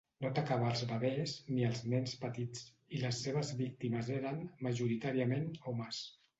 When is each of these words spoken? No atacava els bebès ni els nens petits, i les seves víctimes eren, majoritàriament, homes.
No 0.23 0.27
atacava 0.29 0.69
els 0.69 0.79
bebès 0.91 1.33
ni 1.57 1.67
els 1.67 1.83
nens 1.91 2.15
petits, 2.25 2.65
i 2.97 3.03
les 3.05 3.21
seves 3.27 3.55
víctimes 3.63 4.13
eren, 4.19 4.43
majoritàriament, 4.71 5.49
homes. 5.71 6.05